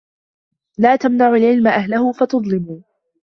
[0.77, 2.79] لَا تَمْنَعُوا الْعِلْمَ أَهْلَهُ فَتَظْلِمُوا